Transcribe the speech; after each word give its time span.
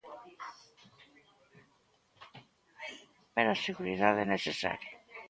Pero 3.33 3.49
a 3.51 3.61
seguridade 3.67 4.19
é 4.25 4.31
necesaria. 4.35 4.93